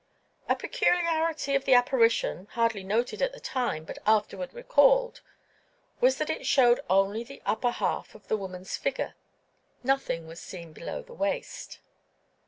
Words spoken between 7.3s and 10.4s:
upper half of the woman's figure: nothing was